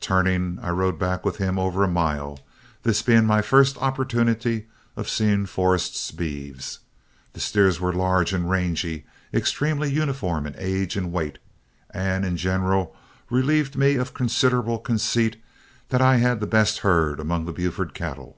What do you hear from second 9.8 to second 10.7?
uniform in